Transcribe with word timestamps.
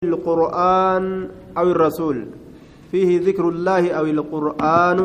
القرآن 0.00 1.28
أو 1.58 1.66
الرسول. 1.70 2.16
فيه 2.90 3.20
ذكر 3.20 3.48
الله 3.48 3.92
أو 3.92 4.04
القرآن 4.04 4.98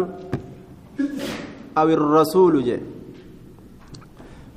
أو 1.77 1.87
الرسول 1.89 2.63
جي. 2.63 2.79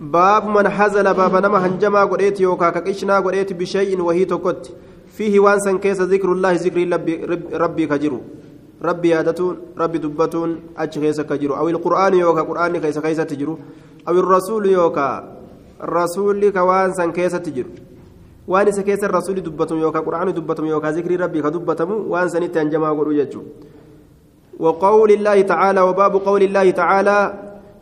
باب 0.01 0.47
من 0.47 0.69
حزل 0.69 1.15
باب 1.15 1.35
نما 1.43 1.67
هنجما 1.67 2.05
قريت 2.05 2.41
يوكا 2.41 2.71
كقشنا 2.71 3.19
قريت 3.19 3.53
بشيء 3.53 4.01
وهي 4.01 4.25
تكت 4.25 4.63
فيه 5.17 5.41
وانسا 5.41 5.73
كيس 5.83 6.01
ذكر 6.01 6.33
الله 6.33 6.53
ذكر 6.53 6.79
ربي 7.53 7.87
كجرو. 7.87 8.21
ربي 8.83 9.09
يادتون 9.09 9.57
ربي 9.79 9.99
دبتون 9.99 10.51
أج 10.79 10.99
كيس 10.99 11.21
كجرو. 11.21 11.55
أو 11.59 11.69
القرآن 11.69 12.15
يوكا 12.15 12.43
قرآن 12.43 12.79
كيس 12.79 12.99
كيس 12.99 13.17
تجرو. 13.17 13.59
أو 14.09 14.15
الرسول 14.23 14.67
يوكا 14.67 15.11
الرسول 15.83 16.51
كوانسا 16.51 17.07
كيس 17.07 17.33
تجرو. 17.33 17.71
Waan 18.49 18.69
isa 18.69 18.83
keessa 18.83 19.09
rasuulli 19.09 19.43
dubbatamu 19.49 19.81
yookaan 19.85 20.05
quraanni 20.05 20.33
dubbatamu 20.33 20.69
yookaan 20.75 20.95
zikrii 20.95 21.21
rabbii 21.25 21.43
ka 21.47 21.51
dubbatamu 21.51 21.95
waan 22.13 22.29
sanitti 22.33 22.59
hanjamaa 22.59 22.95
godhu 22.95 23.15
jechuudha. 23.21 23.77
وقول 24.59 25.11
الله 25.11 25.41
تعالى 25.41 25.81
وباب 25.81 26.15
قول 26.17 26.43
الله 26.43 26.71
تعالى 26.71 27.35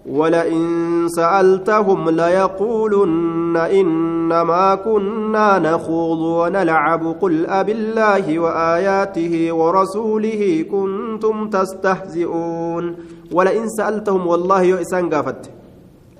ولئن 0.07 0.63
سألتهم 1.09 2.11
ليقولن 2.11 3.57
إنما 3.57 4.75
كنا 4.75 5.59
نخوض 5.59 6.19
ونلعب 6.41 7.03
قل 7.21 7.47
أب 7.47 7.69
الله 7.69 8.39
وآياته 8.39 9.53
ورسوله 9.53 10.65
كنتم 10.73 11.49
تستهزئون 11.51 12.85
ولئن 13.33 13.69
سألتهم 13.69 14.27
والله 14.27 14.63
يؤسان 14.63 15.11
قافت 15.15 15.51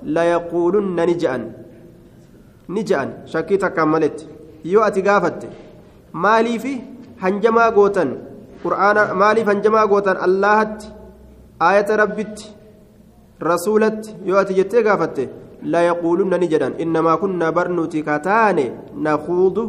ليقولن 0.03 0.97
نجأن 1.09 1.51
نجأن 2.69 3.09
شكيتك 3.25 3.73
كملت 3.73 4.27
yoo 4.63 4.83
ati 4.83 5.01
gaafatte 5.01 5.47
maaliif 6.13 6.65
hanjamaa 7.23 7.71
gootan 7.71 8.09
qur'aana 8.63 9.13
maaliif 9.21 9.47
hanjamaa 9.47 9.87
gootan 9.87 10.17
allahatti 10.27 10.87
aayata 11.67 11.97
rabbitti 12.03 12.45
rasuulatti 13.49 14.15
yoo 14.25 14.39
ati 14.39 14.53
jettee 14.59 14.83
gaafatte 14.83 15.29
la 15.63 15.81
yaquulunna 15.81 16.37
ni 16.37 16.47
jedhan. 16.47 16.73
Innamaa 16.77 17.17
kunna 17.17 17.51
barnuti 17.51 18.03
kataane 18.03 18.71
nakuudu 18.95 19.63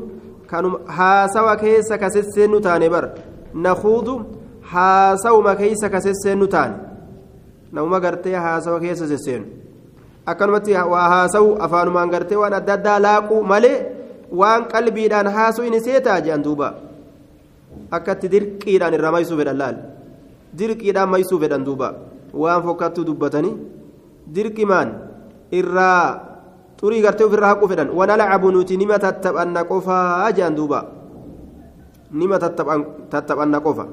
kanum 0.46 0.74
haasawa 0.86 1.56
keessa 1.56 1.98
kasesseennu 1.98 2.60
taane 2.60 2.88
bar. 2.90 3.08
Nakuudu 3.54 4.14
haasawuma 4.72 5.54
keessa 5.56 5.88
kasesseennu 5.88 6.46
taane. 6.46 6.74
Namuma 7.72 8.00
gartee 8.00 8.34
haasawa 8.34 8.80
keessa 8.80 9.08
sesseenu 9.08 9.46
akkanumatti 10.26 10.72
waa 10.72 11.08
haasawu 11.08 11.56
afaanumaan 11.60 12.10
gartee 12.10 12.36
waan 12.36 12.52
adda 12.52 12.72
addaa 12.74 12.98
laaquu 13.00 13.42
malee 13.44 13.76
waan 14.32 14.68
qalbiidhaan 14.72 15.26
haasuu 15.36 15.64
inni 15.68 15.80
seetaa 15.80 16.20
jedhan 16.20 16.42
duuba 16.44 16.68
akkatti 17.96 18.28
dirqiidhaan 18.34 18.94
irraa 18.98 19.12
maysuu 19.16 19.38
fedhan 19.40 19.58
laal 19.62 19.76
dirqiidhaan 20.58 21.10
maysuu 21.14 21.40
fedhan 21.42 21.64
duuba 21.64 21.88
waan 22.42 22.62
fokkattuu 22.66 23.04
dubbatanii 23.08 23.54
dirqimaan 24.34 24.88
irraa 25.60 26.04
xurii 26.80 27.02
gartee 27.04 27.26
ofirraa 27.28 27.52
haquu 27.54 27.68
fedhan 27.72 27.90
wana 27.98 28.16
lacabu 28.20 28.52
nuti 28.52 28.76
nima 28.76 28.98
tattaphanna 29.04 29.64
qofaa 29.70 30.30
jedhan 30.36 30.56
duuba 30.58 30.80
nima 32.12 32.38
tattaphanna 32.38 33.60
qofa 33.60 33.84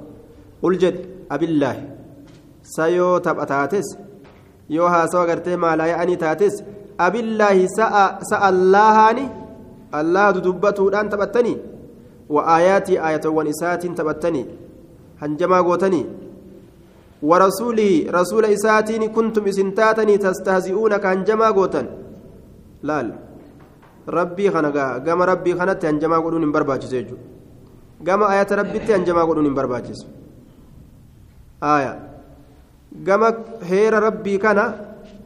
qul 0.61 0.75
jedhi 0.83 1.03
abillaahi 1.29 1.81
sa 2.75 2.87
yoo 2.97 3.19
tapha 3.19 3.45
taates 3.45 3.87
yoo 4.69 4.87
haasawa 4.93 5.25
gartee 5.29 5.57
maalaa 5.63 5.87
ya'anii 5.93 6.17
taates 6.17 6.63
abillaahi 7.07 7.67
sa'a 7.77 8.39
allaahaani 8.51 9.25
الله 9.99 10.31
دبتودhaan 10.45 11.09
taphattanii 11.13 11.57
وآياتي 12.29 12.97
آية 13.07 13.25
ونسات 13.37 13.83
تبتني 13.97 14.45
هنجما 15.21 15.59
قوتني 15.67 16.01
ورسوله 17.29 17.91
رسول 18.17 18.45
إساتين 18.45 19.03
كنتم 19.15 19.45
إسنتاتني 19.51 20.17
تستهزئون 20.17 20.93
كهنجما 21.03 21.49
قوتن. 21.57 21.85
لال 22.87 23.07
ربي 24.17 24.45
خنقا 24.53 24.85
قام 25.05 25.21
ربي 25.31 25.51
خنت 25.59 25.85
هنجما 25.85 26.17
قولون 26.23 26.51
برباجس 26.51 26.93
يجو 26.93 27.17
قام 28.07 28.21
آيات 28.33 28.53
ربي 28.53 28.79
هنجما 28.97 29.21
قولون 29.27 29.53
برباجس 29.57 29.99
آية 31.63 31.93
قام 33.07 33.23
هير 33.69 33.93
ربي 34.07 34.37
كان 34.37 34.59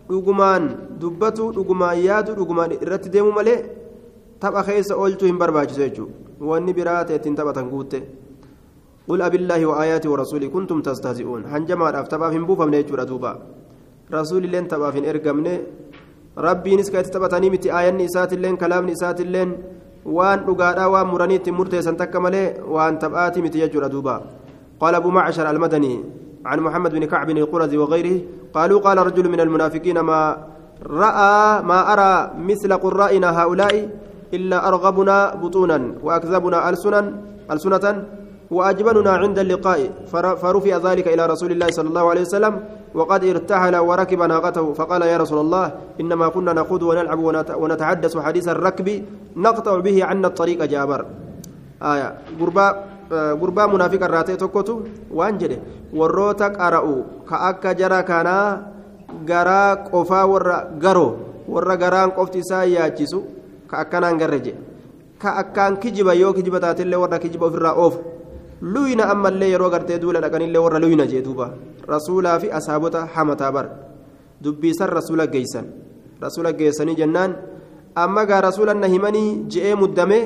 dhugumaan 0.10 0.64
dubbatu 1.02 1.54
dhugumaan 1.54 2.00
yaadu 2.02 2.34
dhugumaan 2.38 2.72
irratti 2.84 3.12
deemu 3.14 3.32
malee 3.38 3.58
tapha 4.40 4.64
keessa 4.64 4.96
oolchuu 4.96 5.28
hin 5.32 5.38
barbaachisu 5.38 5.82
jechuudha. 5.86 6.14
Wanni 6.40 6.74
biraa 6.74 7.04
ta'e 7.06 7.16
ittiin 7.20 7.36
taphatan 7.36 7.70
guutte 7.70 8.02
الله 9.10 9.62
وآياته 9.66 10.10
ورسوله 10.10 10.48
كنتم 10.54 10.82
تستهزئون 10.86 11.42
هنجما 11.54 11.90
راف 11.90 12.08
تبا 12.14 12.30
فين 12.30 12.46
بوفم 12.46 12.70
نيجورا 12.70 13.04
دوبا 13.10 13.32
رسول 14.14 14.44
لين 14.54 14.68
تبا 14.68 14.92
فين 14.94 15.06
إرقمني 15.10 15.54
ربي 16.38 16.76
نسكت 16.76 17.06
تبتني 17.14 17.50
متي 17.50 17.70
آية 17.80 17.90
نسات 17.90 18.34
اللين 18.38 18.56
كلام 18.62 18.86
نسات 18.90 19.22
اللين 19.26 19.50
وان 20.06 20.40
رقادا 20.50 20.86
وان 20.86 21.08
مرانيت 21.12 21.50
مرتي 21.50 21.82
سنتك 21.82 22.16
ملي 22.16 22.44
وان 22.74 23.00
تبآتي 23.02 23.42
متي 23.42 23.60
يجورا 23.60 23.88
دوبا 23.88 24.16
قال 24.82 24.94
أبو 24.96 25.10
معشر 25.10 25.50
المدني 25.50 25.94
عن 26.46 26.60
محمد 26.60 26.92
بن 26.96 27.06
كعب 27.06 27.30
القرزي 27.30 27.78
وغيره 27.78 28.18
قالوا 28.54 28.80
قال 28.86 28.98
رجل 28.98 29.26
من 29.34 29.40
المنافقين 29.40 30.00
ما 30.00 30.22
رأى 30.86 31.62
ما 31.70 31.80
أرى 31.94 32.14
مثل 32.50 32.72
قرائنا 32.84 33.30
هؤلاء 33.40 33.74
إلا 34.34 34.58
أرغبنا 34.68 35.18
بطونا 35.42 35.80
وأكذبنا 36.06 36.58
ألسنا 36.70 37.02
ألسنة 37.52 37.86
وأجبننا 38.52 39.12
عند 39.12 39.38
اللقاء. 39.40 39.80
فرفع 40.42 40.74
ذلك 40.88 41.06
إلى 41.14 41.24
رسول 41.34 41.52
الله 41.52 41.70
صلى 41.78 41.90
الله 41.90 42.06
عليه 42.10 42.22
وسلم 42.22 42.54
وقد 42.98 43.22
ارتحل 43.26 43.76
وركب 43.78 44.22
ناقته. 44.22 44.66
فقال 44.74 45.02
يا 45.02 45.18
رسول 45.18 45.40
الله 45.46 45.66
إنما 46.02 46.28
كنا 46.34 46.54
نخوض 46.54 46.84
ونلعب 46.84 47.20
ونتحدث 47.62 48.14
حديث 48.18 48.46
الركب 48.48 48.88
نقطع 49.38 49.74
به 49.86 49.98
عنا 50.06 50.28
الطريق 50.28 50.60
جابر. 50.66 51.02
آية. 51.82 52.10
قربا 52.40 52.68
قربا 53.42 53.66
منافق 53.66 54.02
الراتي 54.04 54.36
توكوتو؟ 54.36 54.76
وانجده 55.14 55.60
وروتا 55.94 56.48
قرأوا 56.48 57.26
كأكا 57.30 57.72
جرى 57.72 58.02
كان 58.06 58.30
غرا 59.30 59.74
قفا 59.90 60.22
ورا 60.24 60.58
غرو 60.84 61.08
ورا 61.50 61.76
غران 61.82 62.10
قفتي 62.18 62.42
سا 62.46 62.64
ياجسو 62.64 63.22
ka 63.70 63.78
akkanaan 63.84 64.18
garre 64.18 64.40
je 64.46 64.54
ka 65.22 65.36
akkaan 65.42 65.78
kijiba 65.80 66.14
yoo 66.16 66.34
kijiba 66.34 66.60
taatellee 66.60 67.00
warra 67.04 67.20
kijiba 67.20 67.46
ofirraa 67.46 67.74
oofu 67.76 68.00
luyna 68.62 69.10
ammallee 69.14 69.50
yeroo 69.54 69.70
gartee 69.70 70.00
duula 70.00 70.20
dhaqanillee 70.22 70.62
warra 70.66 70.80
luyna 70.80 71.06
jee 71.08 71.22
duuba. 71.22 71.54
Rasuulaa 71.88 72.40
fi 72.40 72.52
asaabota 72.52 73.06
hamataa 73.16 73.52
bar 73.52 73.68
dubbiisan 74.44 74.90
rasuula 74.90 75.28
geeysan 75.28 75.66
rasuula 76.22 76.52
geessanii 76.54 76.96
jennaan 76.96 77.36
amma 77.96 78.26
gaa 78.26 78.42
rasuula 78.42 78.74
na 78.74 78.88
himanii 78.88 79.46
je'ee 79.54 79.76
muddame 79.76 80.20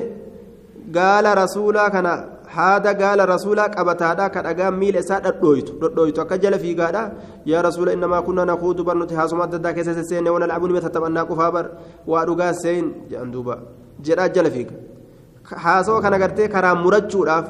gaala 0.98 1.36
rasuulaa 1.36 1.90
kana 1.90 2.12
haada 2.56 2.94
gaala 3.02 3.26
rasuulaa 3.34 3.70
qabataadha 3.76 4.26
ka 4.36 4.42
dhagaan 4.48 4.76
miila 4.82 5.00
isaa 5.06 5.20
dhadhooytu 5.26 5.72
dhodhooytu 5.82 6.22
akka 6.24 6.38
jala 6.44 6.58
fiigaadha 6.64 7.04
yaa 7.52 7.62
rasuula 7.68 7.94
innamaa 7.98 8.22
kunna 8.28 8.46
nakuudu 8.52 8.84
bar 8.88 8.96
nuti 9.02 9.16
haasuma 9.20 9.44
adda 9.48 9.58
addaa 9.62 9.74
keessa 9.78 9.94
sesseenne 10.00 10.30
wana 10.36 10.48
lacabuu 10.52 10.70
nima 10.72 10.82
tattaphannaa 10.86 11.26
qofaa 11.32 11.52
bar 11.58 11.66
waa 12.12 12.26
dhugaa 12.30 12.54
seen 12.64 12.86
jedhan 13.12 13.32
duuba 13.36 13.56
jedhaa 14.08 14.30
jala 14.36 14.50
fiiga 14.56 14.76
haasawa 15.66 16.02
kana 16.06 16.18
gartee 16.24 16.48
karaa 16.56 16.76
murachuudhaaf 16.84 17.46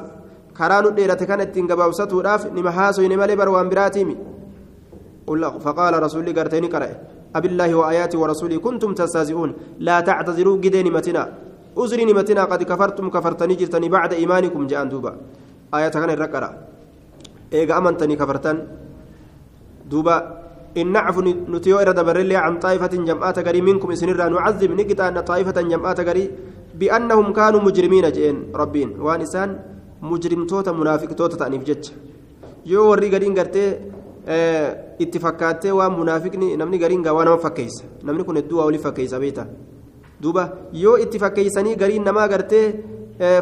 karaa 0.60 0.80
nu 0.86 0.90
dheerate 1.00 1.26
kana 1.32 1.42
ittiin 1.48 1.68
gabaabsatuudhaaf 1.72 2.42
nima 2.58 2.70
haasoyne 2.78 3.16
malee 3.22 3.36
bar 3.42 3.48
waan 3.56 3.68
biraatiimi 3.74 4.16
فقال 5.64 6.02
رسولي 6.02 6.32
قرتني 6.38 6.68
قرأ 6.74 6.88
أبي 7.36 7.48
الله 7.48 7.70
وآياته 7.74 8.18
ورسوله 8.22 8.56
كنتم 8.66 8.90
تستهزئون 8.94 9.50
لا 9.80 10.00
تعتذروا 10.08 10.60
جدين 10.64 10.92
متنا 10.92 11.24
أزري 11.76 12.04
نمتنا 12.04 12.44
قد 12.50 12.62
كفرتم 12.62 13.06
كفرتني 13.10 13.54
جرتني 13.54 13.88
بعد 13.88 14.12
إيمانكم 14.20 14.66
جاء 14.66 14.84
دوبا 14.92 15.12
آية 15.74 15.88
كان 15.88 16.10
الرقرة 16.10 16.50
إيجا 17.52 17.78
أمنتني 17.78 18.16
كفرتن 18.16 18.56
دوبا 19.90 20.16
إن 20.80 20.92
نعفو 20.92 21.20
نتيو 21.54 21.78
إرد 21.82 21.98
برلي 22.06 22.36
عن 22.36 22.58
طائفة 22.58 22.92
جمعات 23.08 23.38
قري 23.46 23.60
منكم 23.60 23.88
إسنرا 23.92 24.28
نعذب 24.28 24.70
نقطع 24.80 25.08
أن 25.08 25.18
طائفة 25.20 25.58
جمعات 25.72 26.00
قري 26.08 26.24
بأنهم 26.78 27.32
كانوا 27.32 27.60
مجرمين 27.66 28.06
جئين 28.16 28.36
ربين 28.60 28.90
وانسان 29.04 29.48
مجرم 30.02 30.42
توتا 30.50 30.72
منافق 30.72 31.10
توتا 31.18 31.36
تأنيف 31.40 31.62
جج 31.68 31.84
يو 32.66 32.90
وري 32.90 33.08
قرين 33.14 33.34
قرتي 33.38 33.64
itti 35.04 35.18
fakkaattee 35.20 35.72
waan 35.78 35.92
munaafiqni 35.92 36.56
namni 36.56 36.78
gariin 36.78 37.02
gaa 37.04 37.12
waa 37.12 37.24
nama 37.24 37.38
fakkeessa. 37.38 37.84
Namni 38.02 38.24
kun 38.24 38.36
hedduu 38.36 38.60
duuba 40.22 40.44
yoo 40.72 40.96
itti 41.04 41.18
fakkeeysanii 41.18 41.76
gariin 41.76 42.04
namaa 42.04 42.28
gartee 42.28 42.66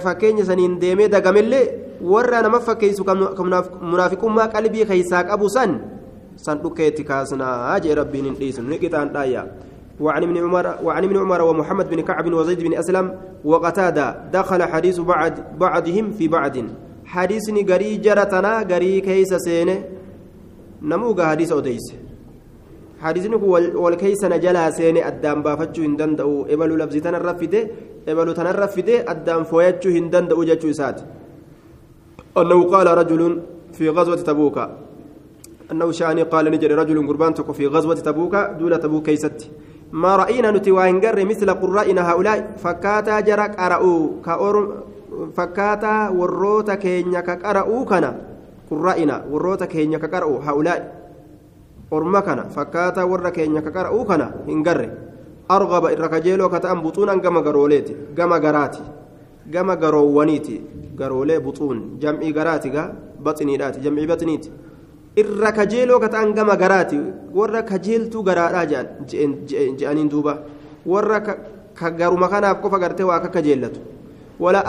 fakkeenya 0.05 0.45
saniin 0.45 0.79
deemee 0.81 1.09
dagamellee 1.09 1.65
warra 2.13 2.43
nama 2.43 2.61
fakkeessu 2.61 3.05
munaafiqummaa 3.81 4.49
qalbii 4.55 4.87
keeysaa 4.87 5.25
qabu 5.25 5.49
san 5.57 5.81
san 6.37 6.59
dhukkeetti 6.63 7.05
kaasnaa 7.05 7.81
jee 7.81 7.95
rabbiin 7.95 8.25
hin 8.25 8.41
dhiisnu 8.41 8.69
ni 8.69 8.79
qixaan 8.79 9.13
dhaayya 9.19 9.45
وعن 10.01 10.23
ابن 10.23 10.37
عمر 10.37 10.67
وعن 10.83 11.05
ابن 11.05 11.17
عمر 11.17 11.43
ومحمد 11.43 11.91
بن 11.91 12.01
كعب 12.01 12.33
وزيد 12.33 12.61
بن 12.61 12.75
اسلم 12.75 13.07
وقتاده 13.45 14.17
دخل 14.33 14.63
حديث 14.63 15.01
بعد 15.01 15.59
بعضهم 15.59 16.11
في 16.19 16.29
بعض 16.29 16.57
حديثني 17.07 17.67
غري 17.71 17.97
جرتنا 17.97 18.63
غري 18.71 19.01
كيس 19.01 19.35
سينه 19.35 19.85
نموغا 20.83 21.25
حديث 21.27 21.53
اوديس 21.53 21.87
حديثني 23.03 23.37
والكيس 23.83 24.25
نجلا 24.25 24.71
سينه 24.71 25.07
ادام 25.09 25.43
بافتشو 25.43 25.83
هندندو 25.83 26.47
إبلو 26.53 26.75
لفظي 26.77 27.01
تنرفده 27.01 27.63
إبلو 28.09 28.33
تنرفده 28.33 28.97
ادام 29.13 29.43
فويتشو 29.45 29.89
هندندو 29.91 30.45
جچو 30.45 30.73
سات. 30.73 31.01
أنه 32.39 32.59
قال 32.73 32.87
رجل 32.87 33.41
في 33.73 33.89
غزوة 33.89 34.17
تبوك. 34.17 34.59
أنه 35.73 35.91
شاني 35.93 36.23
قال 36.23 36.45
نجري 36.51 36.75
رجل 36.75 37.09
قربان 37.09 37.33
في 37.33 37.67
غزوة 37.67 37.95
تبوك 37.95 38.35
دولة 38.59 38.77
تبوك 38.77 39.05
كيست. 39.07 39.51
ما 39.93 40.17
رأينا 40.17 40.51
نتوانجر 40.51 41.25
مثل 41.25 41.51
قرائنا 41.51 42.03
هؤلاء. 42.11 42.39
فكاتا 42.63 43.21
جرى 43.21 43.47
قرأوا 43.59 44.09
كأورم 44.25 44.69
فكاتا 45.37 46.09
وروتا 46.09 46.75
كينيا 46.75 47.21
كقرأوا 47.21 47.85
كنا. 47.85 48.11
قرائنا 48.71 49.25
وروتا 49.31 49.67
كينيا 49.67 49.99
كقرأوا 49.99 50.39
هؤلاء. 50.49 51.02
أورما 51.93 52.21
كنا 52.21 52.45
فكاتا 52.57 53.03
ورا 53.03 53.31
كينيا 53.31 53.61
كقرأوا 53.61 54.05
كنا 54.05 54.27
هنجر 54.49 54.81
أرغب 55.51 55.85
الركجيلو 55.87 56.49
كتأم 56.49 56.79
بطونا 56.83 57.15
كما 57.25 57.41
قروليتي 57.47 57.95
كما 58.17 58.37
قراتي 58.45 58.85
كما 59.53 59.75
قروانيتي 59.75 60.57
قرولي 61.01 61.39
بطون 61.39 61.99
جمعي 62.03 62.33
قراتي 62.33 62.69
بطني 63.25 63.57
راتي 63.57 63.79
جمعي 63.85 64.07
بطنيتي 64.07 64.51
irra 65.17 65.53
kajeeloo 65.53 66.01
ka 66.01 66.09
ta'an 66.09 66.33
gama 66.33 66.57
garaati 66.57 66.97
warra 67.37 67.63
kajeeltuu 67.63 68.23
garaadhaa 68.25 68.65
je'aniin 69.77 70.09
duuba 70.09 70.41
warra 70.87 71.21
ka 71.21 71.91
garuma 71.91 72.29
kanaaf 72.33 72.61
qofa 72.65 72.79
gartee 72.81 73.05
waa 73.05 73.21
akka 73.21 73.41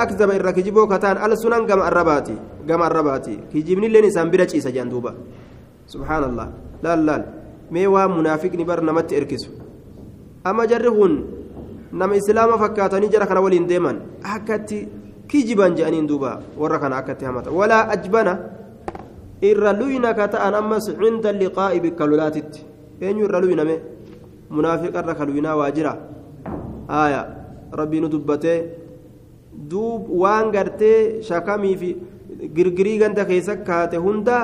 akzaba 0.03 0.35
irra 0.35 0.51
kijiboo 0.53 0.87
ka 0.87 0.99
ta'an 0.99 1.17
al 1.17 1.37
sunan 1.37 1.65
gama 1.65 1.87
arrabaati 1.87 2.35
gama 2.67 2.85
arrabaati 2.85 3.39
kijibnilleen 3.51 4.05
isaan 4.05 4.29
bira 4.29 4.45
ciisa 4.45 4.71
je'an 4.71 4.89
duuba 4.89 5.15
subhaanallah 5.87 6.47
laal 6.83 7.01
laal 7.07 7.23
mee 7.71 7.87
waa 7.87 8.07
munaafiqni 8.07 8.65
bar 8.65 8.81
namatti 8.83 9.15
erkisu 9.19 9.49
amma 10.43 10.67
jarri 10.67 10.91
kun 10.97 11.13
nama 11.93 12.15
islaama 12.15 12.57
fakkaatanii 12.63 13.09
jara 13.13 13.27
kana 13.29 13.41
waliin 13.45 13.67
deeman 13.67 13.97
akkatti 14.35 14.87
kijiban 15.27 15.75
je'aniin 15.77 16.07
duuba 16.07 16.41
warra 16.57 16.79
kana 16.79 16.97
akkatti 17.01 17.25
hamata 17.25 17.51
walaa 17.51 17.87
ajbana 17.95 18.33
irra 19.41 19.73
luyna 19.73 20.13
ka 20.13 20.27
ta'an 20.27 20.53
ammas 20.61 20.85
cinda 21.01 21.31
liqaa'i 21.31 21.79
bikka 21.85 22.05
lolaatitti 22.07 22.59
eenyu 23.01 23.25
irra 23.27 23.39
luyname 23.43 23.75
munaafiqarra 24.49 25.15
ka 25.15 25.25
luynaa 25.25 25.55
waa 25.59 25.71
jira 25.71 25.93
aya 26.87 27.21
rabbiinu 27.79 28.09
dubbatee 28.13 28.59
duub 29.71 30.09
waan 30.23 30.51
gartee 30.51 31.21
shakamii 31.29 31.75
fi 31.81 31.89
girgirii 32.55 32.97
ganda 33.01 33.25
keessa 33.25 33.55
kaate 33.69 33.97
hunda 34.05 34.37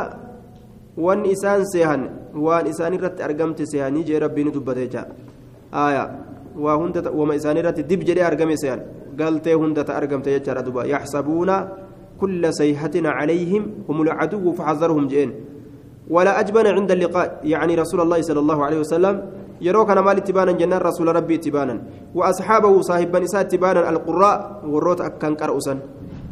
wanni 1.06 1.32
isaan 1.36 1.66
seehan 1.74 2.04
waan 2.36 2.68
isaan 2.68 2.94
irratti 2.94 3.24
argamte 3.24 3.66
seehanii 3.66 4.04
jee 4.04 4.20
rabbiinu 4.20 4.52
dubbatee 4.52 4.88
jaa 4.88 5.08
aya 5.72 6.04
waa 6.56 6.78
hunda 6.78 7.12
wama 7.12 7.36
isaan 7.36 7.58
irratti 7.58 7.84
dib 7.84 8.04
jedhee 8.04 8.26
argame 8.32 8.58
seehan 8.58 8.82
galtee 9.16 9.54
hunda 9.54 9.84
ta 9.84 9.96
argamte 9.96 10.30
jechaadha 10.32 10.64
duba 10.64 10.88
yaxsabuuna 10.88 11.56
كل 12.20 12.44
سيحة 12.54 12.96
عليهم 12.96 13.64
هم 13.90 13.98
العدو 14.02 14.46
فحذرهم 14.52 15.08
جئن 15.08 15.32
ولا 16.10 16.40
أجبن 16.40 16.68
عند 16.68 16.92
اللقاء 16.92 17.40
يعني 17.44 17.74
رسول 17.76 18.00
الله 18.02 18.20
صلى 18.22 18.40
الله 18.40 18.60
عليه 18.66 18.80
وسلم 18.80 19.16
يروك 19.62 19.90
أنا 19.90 20.02
مال 20.02 20.24
تبانا 20.24 20.52
جنان 20.52 20.82
رسول 20.82 21.08
ربي 21.16 21.38
تبانا 21.38 21.76
وأصحابه 22.16 22.74
صاحب 22.82 23.08
بني 23.12 23.28
تبانا 23.52 23.90
القراء 23.90 24.38
والروت 24.68 25.02
أكن 25.02 25.36
كرؤسا 25.36 25.74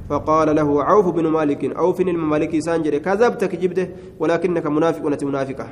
فقال 0.10 0.56
له 0.56 0.84
عوف 0.84 1.06
بن 1.10 1.28
مالك 1.28 1.78
عوف 1.78 2.02
الممالك 2.02 2.60
سانجر 2.60 2.98
كذبت 2.98 3.46
كجبده 3.46 3.90
ولكنك 4.20 4.66
منافق 4.68 5.04
منافقة. 5.24 5.68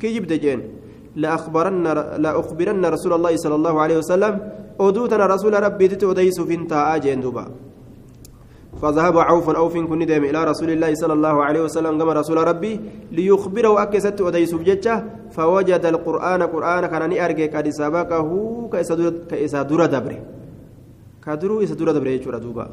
كجبده 0.00 0.36
جين. 0.36 0.60
لأخبرن 1.16 1.86
لأخبرن 2.22 2.86
رسول 2.86 3.12
الله 3.12 3.36
صلى 3.36 3.54
الله 3.54 3.80
عليه 3.80 3.96
وسلم 3.98 4.34
أدوتنا 4.80 5.26
رسول 5.26 5.62
ربي 5.62 5.88
تتوديس 5.88 6.40
فينتا 6.40 6.94
أجين 6.94 7.20
دوبا. 7.20 7.44
فذهب 8.82 9.18
عوف 9.18 9.50
أوف 9.50 9.74
كن 9.74 10.06
ديم 10.06 10.24
إلى 10.24 10.44
رسول 10.44 10.70
الله 10.70 10.94
صلى 10.94 11.12
الله 11.18 11.44
عليه 11.44 11.62
وسلم 11.66 11.98
كما 11.98 12.12
رسول 12.12 12.38
ربي 12.38 12.80
ليخبره 13.12 13.82
أكست 13.82 14.20
أديس 14.20 14.54
بجتة 14.54 15.02
فوجد 15.34 15.84
القرآن 15.86 16.42
قرآن 16.42 16.86
كان 16.86 17.12
أرجع 17.18 17.46
قد 17.58 17.68
سبقه 17.68 18.28
كإسا 19.30 19.62
دور 19.62 19.86
دبره 19.86 20.37
كدرو 21.28 21.60
إسا 21.62 21.76
دور 21.76 21.92
دبره 21.92 22.10
يجور 22.16 22.36
دوبا. 22.44 22.66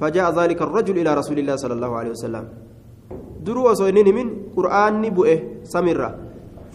فجاء 0.00 0.26
ذلك 0.38 0.60
الرجل 0.62 0.96
إلى 1.02 1.10
رسول 1.20 1.38
الله 1.38 1.56
صلى 1.56 1.74
الله 1.76 1.92
عليه 1.98 2.10
وسلم. 2.16 2.44
درو 3.46 3.70
وصينين 3.70 4.08
من 4.18 4.26
قرآن 4.56 5.02
بؤه 5.16 5.38
سمرة. 5.74 6.10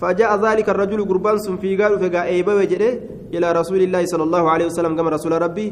فجاء 0.01 0.31
ذلك 0.45 0.67
الرجل 0.69 0.99
قربان 1.09 1.37
في 1.61 1.69
قال 1.77 1.93
فقا 2.01 2.21
أيبا 2.33 2.53
وجده 2.59 2.91
إلى 3.35 3.47
رسول 3.59 3.81
الله 3.85 4.05
صلى 4.05 4.23
الله 4.23 4.43
عليه 4.53 4.65
وسلم 4.65 4.95
كما 4.97 5.09
رسول 5.09 5.33
ربي. 5.45 5.67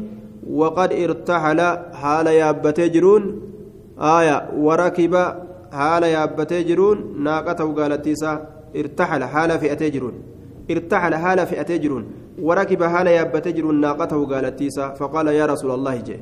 وقد 0.60 0.90
ارتحل 0.92 1.60
حال 2.00 2.26
يابتي 2.26 2.88
جرون. 2.94 3.22
آية 3.98 4.36
وركب 4.66 5.14
حال 5.72 6.02
يابتي 6.02 6.62
جرون. 6.68 6.98
ناقته 7.24 7.66
قالتيسا 7.78 8.32
ارتحل 8.76 9.22
حال 9.24 9.50
فئتي 9.58 9.90
جرون. 9.90 10.14
ارتحل 10.70 11.12
حال 11.14 11.38
فئتي 11.50 11.78
جرون. 11.78 12.04
وركب 12.42 12.82
حال 12.82 13.06
يابتي 13.06 13.52
جرون 13.52 13.80
ناقته 13.80 14.26
قالتيسا 14.26 14.88
فقال 14.94 15.26
يا 15.26 15.46
رسول 15.46 15.70
الله 15.70 15.96
جي 15.96 16.20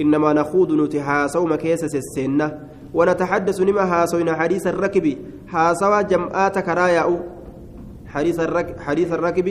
إنما 0.00 0.32
نخوض 0.32 0.72
نتحاسو 0.72 1.46
مكيسس 1.46 1.94
السنة 1.94 2.58
ونتحدث 2.94 3.60
لما 3.60 3.82
هاسوين 3.82 4.34
حديث 4.34 4.66
الركب. 4.66 5.06
هاسوا 5.50 6.02
جمعات 6.02 6.58
كرايا 6.58 7.04
حديث 8.06 8.40
الركب 8.40 8.80
حديث 8.80 9.12
الركب 9.12 9.48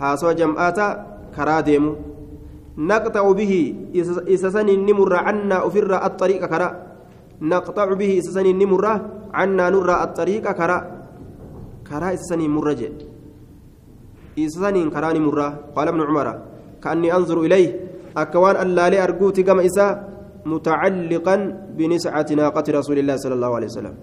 هاسوا 0.00 0.32
جمعات 0.32 0.78
كرا 1.36 1.60
ديمو 1.60 1.94
نقطع 2.78 3.32
به 3.32 3.74
إسسن 4.34 4.68
النمر 4.68 5.16
عنا 5.16 5.66
أفر 5.66 5.92
الطريق 6.06 6.44
كرا. 6.46 6.68
نقطع 7.42 7.88
به 7.94 8.18
إسسن 8.18 8.46
النمر 8.46 8.84
عنا 9.34 9.70
نر 9.70 9.90
الطريق 10.02 10.52
كرا. 10.52 10.78
كرا 11.88 12.14
إسسن 12.14 12.40
مرج 12.48 12.82
إسسن 14.46 14.76
كرا 14.94 15.12
نمر 15.16 15.38
قال 15.76 15.88
ابن 15.88 16.00
عمر 16.08 16.28
كأني 16.82 17.08
أنظر 17.18 17.38
إليه. 17.46 17.68
أكوان 18.16 18.56
اللالي 18.64 18.98
أرجوت 19.04 19.40
كما 19.40 19.66
إسا 19.66 19.86
متعلقا 20.52 21.36
بنسعة 21.78 22.28
ناقة 22.40 22.66
رسول 22.78 22.98
الله 22.98 23.16
صلى 23.16 23.34
الله 23.34 23.50
عليه 23.56 23.66
وسلم. 23.66 23.94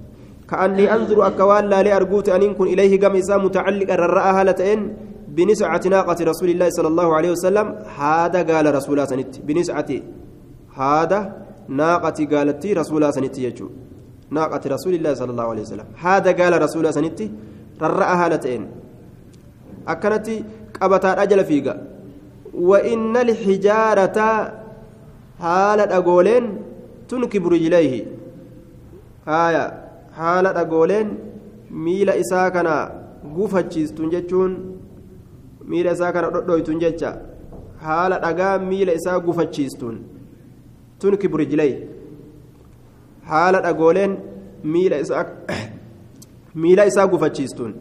كأني 0.50 0.86
أنظر 0.96 1.18
أكوان 1.28 1.64
اللالي 1.64 1.92
أرجوت 1.96 2.30
أن 2.30 2.42
يكون 2.42 2.68
إليه 2.68 3.00
كما 3.00 3.20
إسا 3.20 3.38
متعلقا 3.38 3.96
رأها 3.96 4.44
لتئن 4.44 4.80
بنسعة 5.36 5.82
ناقة 5.96 6.20
رسول 6.32 6.50
الله 6.50 6.70
صلى 6.70 6.88
الله 6.88 7.08
عليه 7.16 7.32
وسلم. 7.36 7.68
هذا 8.00 8.40
قال 8.50 8.66
رسول 8.76 8.94
الله 8.96 9.06
سنت 9.06 9.34
بنسعة 9.48 9.92
هذا 10.82 11.20
ناقة 11.70 12.20
قالت 12.32 12.64
رسول 12.66 12.98
الله 12.98 13.12
سنت 13.12 13.36
يجو 13.46 13.68
ناقة 14.38 14.64
رسول 14.76 14.94
الله 14.94 15.14
صلى 15.20 15.32
الله 15.32 15.48
عليه 15.52 15.62
وسلم. 15.62 15.88
هذا 16.06 16.32
قال 16.40 16.54
رسول 16.62 16.80
الله 16.82 16.92
سنت 16.92 17.20
ررأها 17.82 18.26
لتين 18.30 18.62
أكنت 19.88 20.28
قبتا 20.82 21.24
أجل 21.24 21.46
فيقا 21.46 21.76
وإن 22.54 23.18
الحجارة 23.18 24.20
حالة 25.40 25.98
أقولين 25.98 26.44
تنكب 27.10 27.48
رجليه 27.48 28.06
هايا 29.28 29.66
حالة 30.18 30.50
أقولين 30.62 31.08
ميل 31.72 32.10
إساكنا 32.10 33.06
gufachiistun 33.34 34.10
jechuun 34.14 34.52
miila 35.70 35.92
isaa 35.98 36.12
kana 36.16 36.30
dhodhoytun 36.36 36.80
jecha 36.84 37.12
haala 37.86 38.20
dhagaa 38.26 38.54
miila 38.70 38.94
isaa 39.00 39.20
gufachiistuun 39.28 39.98
tun 41.00 41.18
kibrijilay 41.24 41.72
haala 43.32 43.62
dhagooleen 43.66 44.14
miila 44.76 45.00
isaa 45.06 45.26
miila 46.64 46.86
isaa 46.92 47.08
gufachiistuun 47.14 47.74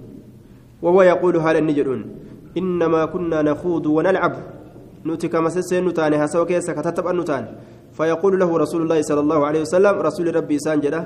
وهو 0.85 1.03
يقول 1.03 1.35
هذا 1.41 1.59
النجدون 1.65 2.01
إنما 2.61 3.05
كنا 3.09 3.43
نخوض 3.43 3.87
ونلعب. 3.87 4.35
نتي 5.05 5.29
كما 5.29 5.49
سسين 5.49 5.85
نتاني 5.85 6.17
هسوا 6.17 6.45
كيسا 6.45 6.73
كتتب 6.73 7.09
النتان 7.09 7.45
فيقول 7.93 8.41
له 8.41 8.51
رسول 8.65 8.81
الله 8.83 9.01
صلى 9.03 9.21
الله 9.21 9.41
عليه 9.47 9.61
وسلم 9.65 9.95
رسول 10.01 10.27
ربي 10.37 10.57
سانجده 10.59 11.01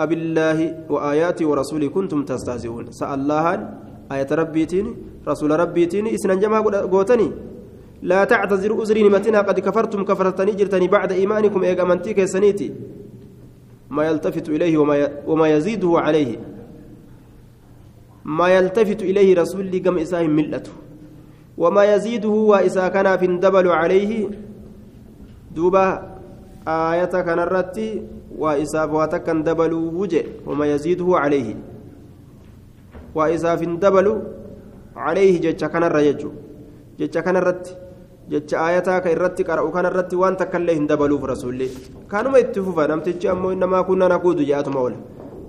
أبالله 0.00 0.58
وآياتي 0.90 1.44
ورسولي 1.44 1.88
كنتم 1.88 2.22
تستهزئون. 2.22 2.90
سأل 2.90 3.18
الله 3.20 3.44
آية 4.12 4.30
ربيتين 4.30 4.86
رسول 5.28 5.50
ربيتين 5.50 6.06
إسنا 6.06 6.34
جمع 6.34 6.58
قوتني. 6.90 7.28
لا 8.02 8.24
تعتذروا 8.24 8.82
أزري 8.82 9.02
نمتنا 9.02 9.40
قد 9.40 9.60
كفرتم 9.60 10.04
كفرتني 10.04 10.52
جرتني 10.58 10.86
بعد 10.88 11.12
إيمانكم 11.12 11.62
إيقا 11.62 11.84
منتيك 11.84 12.24
سنيتي 12.24 12.68
ما 13.90 14.06
يلتفت 14.06 14.48
إليه 14.48 14.78
وما, 14.78 15.08
وما 15.26 15.46
يزيده 15.48 15.92
عليه. 15.98 16.57
ما 18.36 18.46
يلتفت 18.56 19.00
إليه 19.02 19.28
رسول 19.40 19.72
قم 19.84 19.96
إساه 20.04 20.26
ملته 20.38 20.72
وما 21.62 21.82
يزيده 21.92 22.34
وإسا 22.52 22.88
كان 22.94 23.08
في 23.20 23.26
دبل 23.44 23.66
عليه 23.80 24.10
دوبا 25.56 25.84
آية 26.68 27.14
كان 27.26 27.38
الرتي 27.46 27.88
وإسا 28.38 28.86
فواتك 28.86 29.28
دبل 29.48 29.72
وجه 30.00 30.24
وما 30.46 30.66
يزيده 30.72 31.08
عليه 31.22 31.48
وإسا 33.14 33.56
في 33.56 33.66
دبل 33.84 34.06
عليه 34.96 35.32
جتش 35.44 35.64
كان 35.72 35.84
الرجل 35.90 36.30
جتش 37.00 37.18
كان 37.18 37.36
الرتي 37.36 37.74
aayataa 38.28 39.00
ka 39.00 39.08
irratti 39.14 39.42
qara'u 39.48 39.70
kana 39.72 39.88
irratti 39.88 40.16
waan 40.22 40.36
takka 40.40 40.58
illee 40.60 40.74
hin 40.78 40.86
dabaluuf 40.90 41.22
rasuulli 41.30 41.68
kanuma 42.12 42.40
itti 42.44 42.60
fufa 42.66 42.84
namtichi 42.90 43.28
ammoo 43.32 43.52
innamaa 43.56 43.84
kunna 43.88 44.08
nakuudu 44.12 44.44
jedhatuma 44.50 44.80
oola 44.84 44.98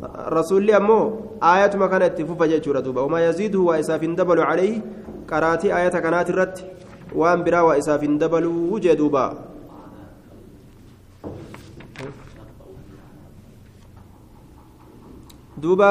rasuulli 0.01 0.74
ammoo 0.74 1.03
aayatuma 1.41 1.89
kana 1.89 2.08
itti 2.08 2.25
fufa 2.25 2.48
jechuudha 2.48 2.82
duuba. 2.82 3.03
Wamaa 3.03 3.20
yaziiduhu 3.27 3.65
waa 3.68 3.77
isaaf 3.84 4.01
hin 4.01 4.15
dabalu 4.15 4.41
calayhi 4.41 4.82
qaraatii 5.32 5.72
aayata 5.72 6.01
kanaati 6.01 6.32
irratti 6.32 6.63
waan 7.22 7.44
biraa 7.44 7.63
waa 7.68 7.77
isaaf 7.77 8.01
hin 8.01 8.20
dabaluu 8.20 8.79
jee 8.79 8.96
duuba. 8.96 9.24
Duuba 15.60 15.89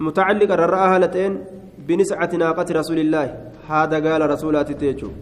mutacalliqa 0.00 0.56
rarra'a 0.56 0.88
haala 0.94 1.08
ta'een 1.08 1.38
biniscati 1.86 2.36
naaqati 2.42 2.72
rasuulillaahi 2.80 3.30
haa 3.68 3.86
dagaala 3.86 4.26
rasuulaatitti 4.34 4.86
jechuudha. 4.90 5.18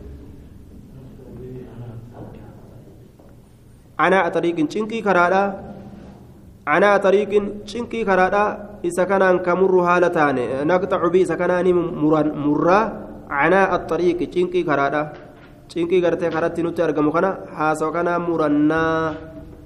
Anaa 3.99 4.31
xariiqin 4.33 4.69
cinqii 4.73 5.03
karaadhaa 5.03 5.76
canaa 6.67 6.99
xariiqin 7.05 7.45
cinqii 7.71 8.05
karaadhaa 8.05 8.81
isa 8.83 9.07
kanaan 9.07 9.39
kamurru 9.47 9.81
haala 9.87 10.11
taane 10.11 10.45
naqxacu 10.71 11.09
bi 11.15 11.21
isa 11.27 11.37
kanaani 11.41 11.73
murraa 12.45 12.85
canaa 13.31 13.71
axariiqi 13.77 14.27
cinqii 14.35 14.65
karaadhaa 14.69 15.07
cinqii 15.71 16.01
gartee 16.05 16.31
karatti 16.31 16.63
nutti 16.67 16.83
argamu 16.83 17.11
kana 17.17 17.31
haasawa 17.59 17.93
kanaa 17.97 18.19
murannaa 18.19 19.15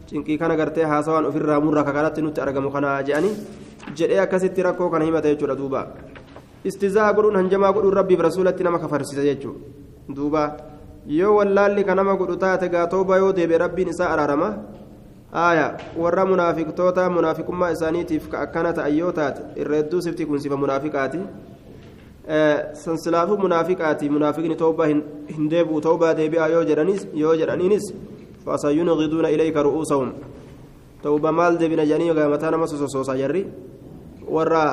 cinqii 0.09 0.39
kana 0.39 0.55
gartee 0.61 0.85
haasawaan 0.93 1.27
ofirraa 1.31 1.61
murra 1.61 1.85
ka 1.85 1.93
karatti 1.93 2.21
nutti 2.23 2.41
argamu 2.41 2.71
kana 2.75 3.03
jedhanii 3.09 3.35
jedhee 3.99 4.21
akkasitti 4.25 4.63
rakkoo 4.67 4.91
kana 4.93 5.05
himata 5.05 5.29
jechuudha 5.33 5.57
duuba 5.61 5.81
istizaa 6.65 7.13
godhuun 7.17 7.37
hanjamaa 7.41 7.73
godhuun 7.77 7.97
rabbiif 8.01 8.21
rasuulatti 8.29 8.65
nama 8.67 8.79
kafarsisa 8.79 9.23
jechuudha 9.29 9.61
duuba 10.17 10.43
yoo 11.07 11.37
wallaalli 11.39 11.85
ka 11.89 11.95
nama 11.95 12.17
godhu 12.21 12.37
taate 12.37 12.69
gaatooba 12.75 13.17
yoo 13.23 13.33
deebe 13.33 13.59
rabbiin 13.65 13.89
isaa 13.95 14.11
araarama 14.15 14.49
aaya 15.33 15.77
warra 15.97 16.25
munaafiqtoota 16.25 17.11
munaafiqummaa 17.11 17.71
isaaniitiif 17.71 18.29
ka 18.29 18.41
akkana 18.41 18.73
ta'an 18.73 18.97
yoo 18.97 19.13
taate 19.13 19.43
irra 19.61 19.77
hedduu 19.77 20.03
sifti 20.03 20.27
kun 20.27 20.41
sifa 20.41 20.57
munaafiqaati 20.57 21.21
sansilaafuu 22.85 23.39
munaafiqaati 23.39 24.11
munaafiqni 24.11 24.57
toobaa 24.57 24.87
hin 24.87 25.51
deebi'u 25.51 25.81
toobaa 25.81 26.15
deebi'aa 26.15 26.49
yoo 26.49 27.35
jedhaniinis 27.35 27.93
fasayunqiduuna 28.45 29.31
ilayka 29.31 29.63
ru'uusahum 29.63 30.13
tawba 31.03 31.33
maal 31.33 31.59
deebina 31.59 31.87
jedhanii 31.87 32.31
mataa 32.37 32.51
nama 32.51 32.67
sososoosa 32.67 33.19
jarri 33.19 33.47
warra 34.29 34.65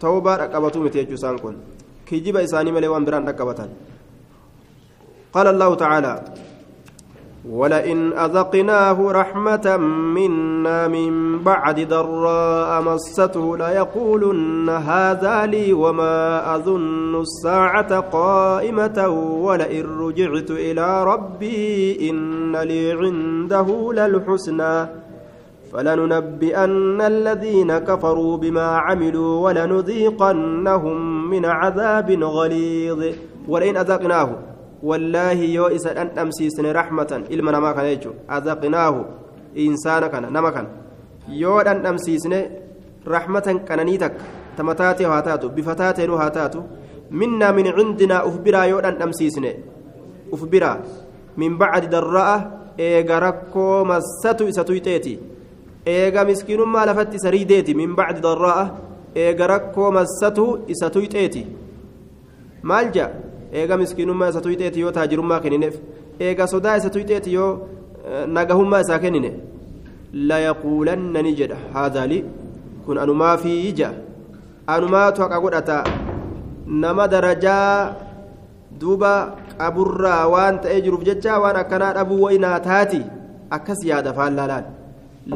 توبة 0.00 0.32
رقبتو 0.42 0.78
متيجو 0.84 1.16
سانكون 1.16 1.54
كيجيب 2.06 2.36
إساني 2.36 2.70
ملي 2.72 2.88
وان 2.88 3.04
بران 3.04 3.22
رقبتان 3.28 3.70
قال 5.34 5.46
الله 5.54 5.70
تعالى 5.82 6.12
ولئن 7.52 8.12
أذقناه 8.12 9.12
رحمة 9.12 9.76
منا 10.14 10.88
من 10.88 11.38
بعد 11.38 11.88
ضراء 11.88 12.82
مسته 12.82 13.56
ليقولن 13.56 14.68
هذا 14.68 15.46
لي 15.46 15.72
وما 15.72 16.54
أظن 16.56 17.20
الساعة 17.20 18.00
قائمة 18.00 19.08
ولئن 19.42 19.86
رجعت 20.00 20.50
إلى 20.50 21.04
ربي 21.04 22.10
إن 22.10 22.56
لي 22.56 22.92
عنده 22.92 23.92
للحسنى 23.92 24.86
فلننبئن 25.72 27.00
الذين 27.00 27.78
كفروا 27.78 28.36
بما 28.36 28.66
عملوا 28.66 29.44
ولنذيقنهم 29.44 31.30
من 31.30 31.44
عذاب 31.44 32.10
غليظ 32.22 33.04
ولئن 33.48 33.76
أذقناه 33.76 34.49
والله 34.82 35.32
يوئس 35.32 35.86
أن 35.86 36.18
أمسيسن 36.18 36.66
رحمة 36.72 37.24
إلما 37.32 37.52
نما 37.52 37.72
كان 37.72 37.84
يجو. 37.84 38.12
أذقناه 38.30 38.94
إنسان 39.58 40.06
كان 40.06 40.32
نما 40.32 40.50
كان. 40.50 40.66
يو 41.28 41.60
أن 41.60 41.86
أمسيسن 41.86 42.34
رحمة 43.08 43.46
كنانيتك 43.68 44.14
تمتاتي 44.56 45.04
هاتاتو 45.04 45.48
بفتاتي 45.48 46.06
هاتاتو. 46.06 46.60
منا 47.10 47.48
من 47.52 47.66
عندنا 47.68 48.16
أفبرا 48.28 48.62
يو 48.64 48.78
أن 48.78 49.02
أمسيسن. 49.02 49.44
أفبرا. 50.32 50.72
من 51.36 51.58
بعد 51.58 51.90
دراء 51.90 52.30
إيغا 52.80 53.18
ركو 53.18 53.84
مستو 53.84 54.48
إساتويتيتي 54.48 55.18
eega 55.86 56.24
miskiinummaa 56.24 56.86
lafatti 56.86 57.16
isa 57.16 57.30
riideeti 57.30 57.74
min 57.74 57.94
bacdi 57.96 58.20
darraa'a 58.20 58.64
eega 59.16 59.46
rakkoo 59.46 59.90
massatu 59.90 60.44
isa 60.68 60.90
tuyxeeti 60.90 61.46
maal 62.62 62.90
jea 62.94 63.08
eega 63.52 63.76
miskiinummaa 63.76 64.28
isa 64.32 64.40
tuyxeeti 64.46 64.80
yoo 64.80 64.92
taajirummaa 64.98 65.40
kennineef 65.44 65.76
eega 66.26 66.46
sodaa 66.52 66.76
isa 66.80 66.90
tuyxeeti 66.96 67.32
yoo 67.38 67.50
nagahummaa 68.36 68.80
isaa 68.86 68.98
kennine 68.98 69.30
layaquulanna 70.30 71.22
ni 71.22 71.34
jedha 71.40 71.58
haadaalii 71.74 72.24
kun 72.86 72.98
anumaa 73.04 73.36
fi 73.42 73.52
ija 73.70 73.90
anumaatu 74.66 75.22
haqa 75.22 75.40
godhata 75.44 75.78
nama 76.84 77.08
darajaa 77.14 77.94
duuba 78.80 79.12
qaburraa 79.58 80.26
waan 80.34 80.60
ta'ee 80.66 80.80
jiruuf 80.84 81.06
jecha 81.08 81.40
waan 81.44 81.56
akkanaa 81.62 81.94
dhabuu 81.98 82.20
wayinaa 82.26 82.60
taati 82.68 83.02
akkas 83.58 83.82
yaada 83.90 84.12
faallaalaan 84.18 84.64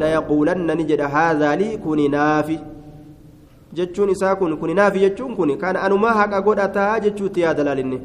layaquulanna 0.01 0.75
ni 0.75 0.87
jedha 0.91 1.11
haadhaa 1.17 1.57
kuni 1.83 2.07
naafi 2.15 2.59
jechuun 3.77 4.09
isaa 4.15 4.35
kun 4.39 4.57
kuni 4.57 4.73
naafi 4.79 4.99
jechuun 5.05 5.35
kun 5.37 5.57
kan 5.63 5.75
anumaa 5.85 6.13
haqa 6.19 6.41
godhataa 6.41 6.99
jechuutti 7.05 7.41
yaada 7.45 7.63
laalinni 7.67 7.99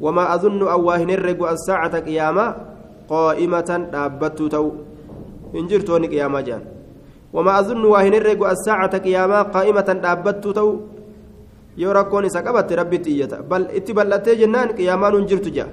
wamaa 0.00 0.28
azunnu 0.34 0.68
an 0.74 0.80
waa 0.86 0.98
hin 1.02 1.10
herregu 1.14 1.46
assaacata 1.54 2.00
qiyaamaa 2.06 2.48
qaa'imatan 3.10 3.90
dhaabbattuu 3.92 4.48
ta'u 4.54 4.70
hin 5.54 5.68
jirtoonni 5.72 6.08
qiyaamaa 6.14 6.42
jedhan 6.48 6.64
wamaa 7.34 7.56
azunnu 7.64 7.92
waa 7.92 8.02
hin 8.06 8.16
herregu 8.18 8.48
assaacata 8.54 9.02
qiyaamaa 9.06 9.44
qaa'imatan 9.56 10.02
dhaabbattuu 10.06 10.56
ta'u 10.60 10.72
yoo 11.82 11.92
rakkoon 11.98 12.24
isa 12.30 12.42
qabatte 12.48 12.80
rabbitti 12.82 13.14
iyyata 13.16 13.42
bal 13.52 13.68
itti 13.82 13.96
bal'attee 14.00 14.36
jennaan 14.42 14.74
qiyaamaan 14.80 15.20
hin 15.20 15.30
jirtu 15.34 15.54
jedha 15.60 15.72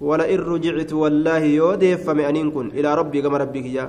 ولئن 0.00 0.40
رجعت 0.40 0.92
والله 0.92 1.42
يودف 1.60 2.04
فمئنين 2.06 2.50
كن 2.50 2.66
إلى 2.76 2.94
ربي 3.00 3.18
كما 3.24 3.36
ربك 3.42 3.66
يا 3.76 3.84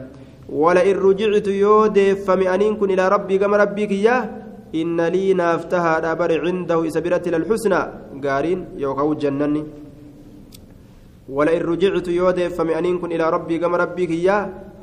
ولئن 0.50 0.96
رجعت 0.98 1.48
يودف 1.48 2.26
فمئنين 2.28 2.76
كن 2.80 2.92
إلى 2.92 3.08
ربي 3.08 3.38
كما 3.38 3.58
ربك 3.58 3.92
يا 3.92 4.18
إن 4.76 5.02
لي 5.02 5.34
نافتها 5.34 6.00
دابر 6.00 6.32
عنده 6.48 6.90
سبيرة 6.90 7.22
الحسنى. 7.28 7.82
قارين 8.24 8.60
يوكو 8.80 9.14
جنني. 9.14 9.64
ولئن 11.30 11.62
رجعت 11.62 12.08
يودف 12.08 12.56
فمئنين 12.56 13.00
كن 13.00 13.12
إلى 13.12 13.30
ربي 13.30 13.60
كما 13.60 13.78
ربك 13.78 14.10
يا 14.10 14.38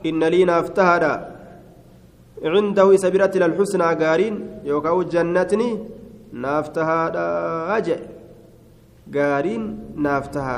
إن 0.06 0.25
لي 0.25 0.44
نافتها 0.44 1.12
عنده 2.44 2.97
سبيرة 2.97 3.35
الحسنى. 3.37 3.88
قارين 4.04 4.35
يوكو 4.64 5.02
جنتني 5.02 5.71
نافتها 6.33 7.00
أجئ 7.76 8.00
قارين 9.14 9.62
نافتها 9.97 10.54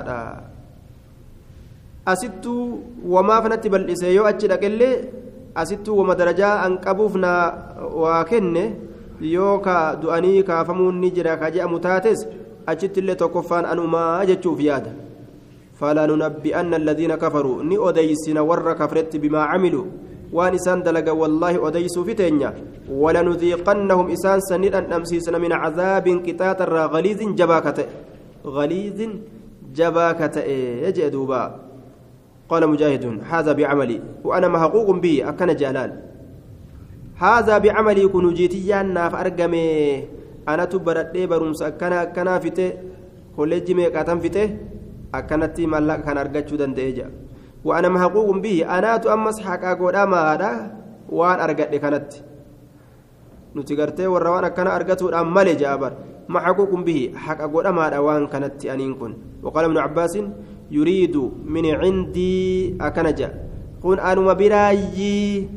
asittuu 2.13 2.65
wamaa 3.15 3.43
fanatti 3.43 3.69
bal'ise 3.75 4.15
yoo 4.17 4.27
achi 4.33 4.49
dhaqellee 4.53 4.95
asittuu 5.63 5.99
wama 6.01 6.15
darajaa 6.21 6.55
an 6.67 6.79
qabuuf 6.85 7.15
na 7.25 7.33
waa 8.03 8.23
kenne 8.31 8.65
yoo 9.35 9.59
ka 9.67 9.97
du'anii 10.03 10.43
kaafamuun 10.51 11.01
ni 11.01 11.11
jira 11.17 11.37
ka 11.41 11.51
je'amu 11.55 11.79
taates 11.89 12.21
achitti 12.73 13.01
illee 13.03 13.15
tokkoffaan 13.25 13.65
anumaa 13.73 14.25
jechuuf 14.31 14.61
yaada 14.69 14.93
فلننبئن 15.81 16.75
الذين 16.75 17.13
كفروا 17.15 17.63
ني 17.63 17.77
أديسنا 17.89 18.41
ور 18.41 18.73
كفرت 18.81 19.13
بما 19.17 19.41
عملوا 19.53 19.85
وان 20.33 20.55
إسان 20.55 20.83
دلق 20.83 21.13
والله 21.13 21.69
أديسوا 21.69 22.05
في 22.05 22.15
تنيا 22.15 22.51
ولنذيقنهم 23.03 24.07
إسان 24.17 24.41
سنين 24.41 24.75
أن 24.75 24.93
أمسيسنا 24.93 25.39
من 25.39 25.53
عذاب 25.53 26.07
كتات 26.27 26.61
غليظ 26.95 27.21
جباكة 27.39 27.79
غليظ 28.57 28.99
جباكة 29.79 30.37
يجئ 30.89 31.09
دوبا 31.15 31.43
قال 32.47 32.63
مجاهد 32.63 33.05
هذا 33.27 33.53
بعملي 33.53 33.99
وأنا 34.25 34.49
محقوق 34.49 34.89
به 35.03 35.29
أكن 35.29 35.51
جلال. 35.57 35.91
هذا 37.19 37.59
بعملي 37.59 38.09
كن 38.09 38.35
جيتيا 38.35 38.83
ناف 38.83 39.15
أرقمي. 39.15 39.67
أنا 40.49 40.65
تبرد 40.71 41.11
برمس 41.31 41.63
أكنا 41.63 42.03
أكنا 42.03 42.39
فته 42.39 42.73
كوليجي 43.37 43.75
ميقاتم 43.75 44.19
فته 44.23 44.47
أكنتي 45.15 45.67
ملاك 45.67 46.07
كان 46.07 46.19
أرقتشو 46.19 46.57
دنديجا 46.57 47.07
وأنا 47.67 47.89
محقوق 47.89 48.29
به 48.39 48.63
أنا 48.79 48.97
تأمس 49.03 49.43
حقا 49.43 49.75
قودا 49.75 50.05
ما 50.07 50.21
هذا 50.35 50.51
وأن 51.11 51.39
أرقت 51.41 51.75
كانت. 51.75 52.11
nuti 53.57 53.73
gartee 53.73 54.05
warra 54.05 54.31
waan 54.37 54.45
akkana 54.45 54.77
argatuudhaan 54.77 55.33
malee 55.33 55.57
jaabar 55.57 55.93
محقوق 56.29 56.75
به 56.85 57.13
حق 57.17 57.41
أقول 57.41 57.67
أما 57.67 57.97
أوان 57.97 58.27
كانت 58.27 58.67
أنين 58.67 58.95
كن. 58.95 59.15
وقال 59.43 59.65
ابن 59.65 59.79
عباس 60.66 60.72
يريد 60.72 61.16
من 61.46 61.66
عندي 61.76 62.76
أكنجا 62.82 63.30
kun 63.82 63.98
anuma 64.00 64.36
biraayyii 64.38 65.50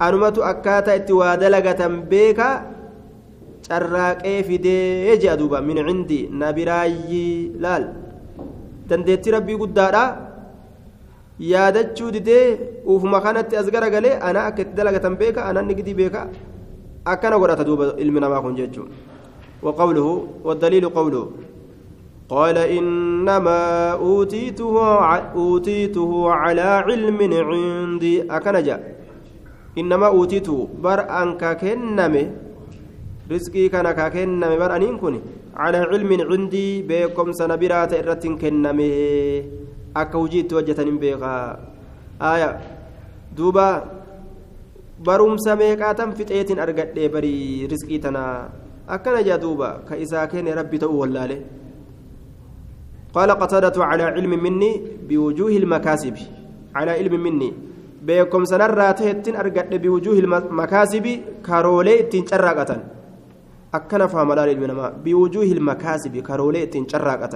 anumatu 0.00 0.40
akkaataa 0.44 0.96
itti 0.96 1.12
waa 1.12 1.36
dalagatan 1.36 2.02
beeka 2.08 2.64
carraaqee 3.68 4.42
fidee 4.42 5.18
jea 5.20 5.36
duuba 5.36 5.60
min 5.60 5.76
cindi 5.76 6.28
na 6.32 6.52
biraayyii 6.56 7.52
laal 7.60 7.84
dandeettii 8.88 9.30
rabbii 9.36 9.56
guddaadha 9.60 10.04
yaadachuu 11.38 12.10
didee 12.10 12.58
uufuma 12.88 13.20
kanatti 13.20 13.56
as 13.56 13.68
garagalee 13.70 14.16
ana 14.20 14.46
akka 14.48 14.62
itti 14.62 14.74
dalagatan 14.76 15.16
beeka 15.20 15.44
ananni 15.44 15.74
gidii 15.76 15.94
beeka 15.94 16.28
akkana 17.04 17.38
godhata 17.38 17.64
duuba 17.64 17.94
ilmi 18.00 18.20
namaa 18.20 18.40
kun 18.40 18.56
jechuu 18.56 18.88
وقوله 19.64 20.08
والدليل 20.44 20.88
قوله 20.88 21.30
قال 22.28 22.56
إنما 22.58 23.92
أوتيته 23.92 24.76
أوتيته 25.36 26.10
على 26.30 26.68
علم 26.86 27.18
عندي 27.20 28.14
أكنجا 28.36 28.76
إنما 29.78 30.06
أوتيته 30.06 30.68
بر 30.84 31.00
أنك 31.22 31.42
كنمي 31.60 32.24
رزقي 33.30 33.68
كان 33.68 33.86
كنمي 33.92 34.56
بر 34.56 34.76
أنين 34.76 34.96
كوني 34.98 35.20
على 35.56 35.78
علم 35.90 36.10
عندي 36.30 36.82
بكم 36.88 37.32
سنبرات 37.32 37.92
إرة 38.00 38.24
كنمي 38.40 38.90
أكوجيت 39.96 40.52
وجهة 40.52 40.80
بيغا 41.02 41.36
آية 42.22 42.50
دوبا 43.36 43.68
barumsa 45.04 45.56
meeqaatan 45.58 46.14
fixeetiin 46.14 46.60
argadhee 46.64 47.08
barii 47.10 47.66
rizqii 47.66 47.98
tana 47.98 48.22
akkana 48.96 49.22
jaa 49.26 49.38
duuba 49.42 49.82
ka 49.88 49.98
isaa 50.04 50.26
kenne 50.32 50.54
rabbi 50.54 50.78
ta'uu 50.78 51.00
wallaale 51.02 51.36
قال 53.13 53.29
قتادة 53.31 53.77
على 53.89 54.03
علم 54.03 54.43
مني 54.43 54.71
بوجوه 55.09 55.53
المكاسب 55.61 56.15
على 56.75 56.91
علم 56.91 57.13
مني 57.23 57.49
بكم 58.07 58.45
سنرى 58.45 58.93
تهتين 58.93 59.35
أرقد 59.35 59.73
بوجوه 59.83 60.17
المكاسب 60.23 61.05
كارولي 61.47 61.95
تنشرقة 62.11 62.71
أكنا 63.73 64.07
فهم 64.07 64.33
لا 64.33 64.41
علم 64.41 64.63
بوجوه 65.05 65.49
المكاسب 65.57 66.13
كارولي 66.27 66.65
تنشرقة 66.73 67.35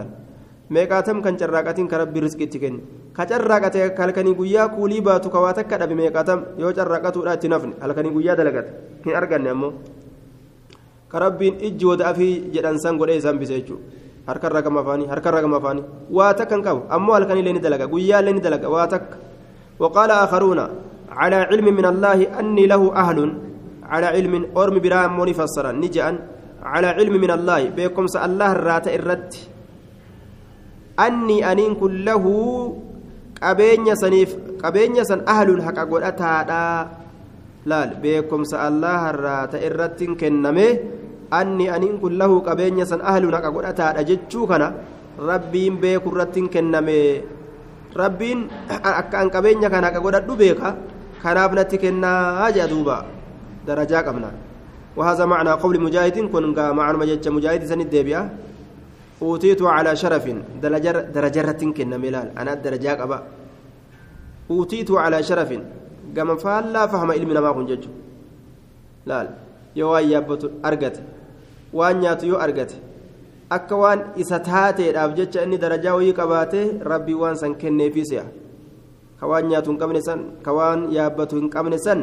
carraaqate 3.14 3.80
halkanii 3.98 4.34
guyyaa 4.34 4.68
kuulii 4.70 5.02
baatu 5.02 5.30
ka 5.30 5.40
waa 5.40 5.54
takka 5.54 5.78
dhabe 5.78 5.96
meeqaatam 5.96 6.40
yoo 6.58 6.72
carraaqatuudha 6.78 7.36
itti 7.38 7.48
nafne 7.54 7.74
halkanii 7.82 8.12
guyyaa 8.16 8.36
dalagate 8.36 8.72
hin 9.06 9.16
arganne 9.20 9.50
ammoo 9.54 9.74
ka 11.12 11.20
rabbiin 11.20 11.60
ijji 11.68 11.86
wada 11.86 12.08
afii 12.12 12.34
jedhan 12.56 12.80
san 12.84 12.98
godhee 12.98 13.18
isaan 13.22 13.38
bise 13.42 13.54
jechuudha 13.54 14.03
harkarra 14.30 14.62
gama 14.66 14.80
afaanii 14.84 15.08
harkarra 15.14 15.42
gama 15.46 15.58
afaanii 15.62 15.86
waa 16.18 16.34
takka 16.40 16.56
hin 16.56 16.64
qabu 16.68 16.82
ammoo 16.96 17.14
halkan 17.18 17.38
illee 17.42 17.54
ni 17.58 17.62
dalaga 17.66 17.88
guyyaa 17.94 18.22
illee 18.24 18.36
ni 18.40 18.44
dalaga 18.48 18.70
waa 18.76 18.88
takka 18.96 19.18
وقال 19.80 20.12
آخرون 20.12 20.60
على 21.10 21.36
علم 21.36 21.66
من 21.76 21.86
الله 21.86 22.40
أني 22.40 22.66
له 22.68 22.96
أهل 22.96 23.20
على 23.84 24.06
علم 24.06 24.34
أرم 24.58 24.80
برام 24.80 25.12
موني 25.18 25.34
فسرا 25.34 25.72
نجأ 25.72 26.06
على 26.64 26.88
علم 26.88 27.14
من 27.22 27.32
الله 27.32 27.62
بكم 27.78 28.08
سأل 28.08 28.30
الله 28.32 28.52
الرات 28.52 28.88
الرت 28.88 29.34
أني 31.00 31.52
أنين 31.52 31.74
كله 31.76 32.24
قبين 33.44 33.96
سنيف 33.96 34.30
قبين 34.64 35.04
سن 35.04 35.20
أهل 35.28 35.58
حق 35.66 35.78
أقول 35.80 36.04
أتادا 36.04 36.88
laal 37.64 37.96
beekumsa 38.04 38.60
allaha 38.68 39.08
irraa 39.16 39.44
ta'e 39.48 39.64
irratti 39.68 40.08
kenname 40.20 40.68
anni 41.40 41.66
aniin 41.76 41.98
kun 42.02 42.14
lahu 42.22 42.42
qabeenya 42.48 42.86
san 42.92 43.02
ahluun 43.12 43.34
haqa 43.38 43.50
godhataadha 43.56 44.02
jechuu 44.10 44.46
kana 44.52 44.68
rabbiin 45.30 45.78
beeku 45.84 46.14
irratti 46.14 46.42
kenname 46.54 47.00
rabbiin 48.02 48.40
akka 48.70 49.16
an 49.22 49.28
qabeenya 49.36 49.70
kana 49.74 49.90
haqa 49.90 50.00
godhadhu 50.06 50.34
beeka 50.42 50.70
kanaaf 51.24 51.52
natti 51.60 51.78
kennaa 51.84 52.50
jea 52.56 52.68
duuba 52.74 52.98
darajaa 53.68 54.04
qabna 54.10 54.32
وهذا 54.94 55.26
معنى 55.26 55.58
قول 55.58 55.82
مجاهد 55.82 56.30
كن 56.30 56.54
معنى 56.54 56.96
مجاهد 57.02 57.26
مجاهد 57.26 57.66
سن 57.66 57.82
الدبيا 57.82 58.22
أوتيت 59.26 59.62
على 59.66 59.90
شرف 59.98 60.26
درجة 60.62 61.10
درجة 61.10 61.50
كن 61.74 61.92
ملال 61.98 62.38
أنا 62.38 62.54
الدرجة 62.62 63.02
أبا 63.02 63.20
أوتيت 64.54 64.90
على 64.94 65.18
شرف 65.26 65.50
faallaa 66.14 66.88
fahama 66.88 67.16
ilmi 67.16 67.34
namaa 67.34 67.54
kun 67.54 67.68
jechuudha 67.68 68.00
laal 69.06 69.28
yoo 69.76 69.92
waan 69.92 70.10
yaabbatu 70.10 70.52
argate 70.64 71.00
waan 71.74 72.00
nyaatu 72.04 72.26
yoo 72.32 72.40
argate 72.46 72.76
akka 73.58 73.76
waan 73.84 74.00
isa 74.24 74.40
taateedhaaf 74.50 75.12
jecha 75.20 75.44
inni 75.46 75.58
darajaa 75.66 75.96
wayii 76.00 76.14
qabaatee 76.20 76.66
rabbii 76.92 77.18
waan 77.24 77.36
san 77.42 77.56
kenneefii 77.62 78.06
se'a 78.12 78.26
ka 79.20 79.28
waan 79.32 79.48
nyaatu 79.52 79.70
hin 79.72 79.80
qabne 79.84 80.02
san 80.08 80.20
ka 80.46 80.52
waan 80.58 80.88
yaabbatu 80.98 81.36
hin 81.42 81.50
qabne 81.56 81.78
san 81.86 82.02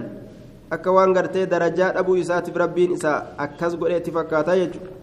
akka 0.76 0.92
waan 0.96 1.12
gartee 1.16 1.46
darajaa 1.54 1.92
dhabuu 1.96 2.16
isaatiif 2.22 2.56
rabbiin 2.64 2.92
isaa 2.98 3.18
akkas 3.46 3.76
godheetti 3.83 4.11
fakkaataa 4.18 4.56
jechuudha 4.62 4.98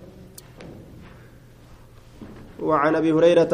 وعن 2.68 2.96
ابي 2.96 3.12
هريره 3.14 3.54